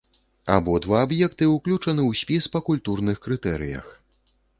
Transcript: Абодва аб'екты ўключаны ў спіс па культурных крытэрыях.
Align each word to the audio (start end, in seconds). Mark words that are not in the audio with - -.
Абодва 0.53 1.01
аб'екты 1.07 1.45
ўключаны 1.49 2.01
ў 2.09 2.21
спіс 2.21 2.43
па 2.55 2.59
культурных 2.71 3.21
крытэрыях. 3.27 3.85